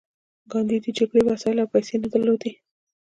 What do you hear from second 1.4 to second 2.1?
او پیسې نه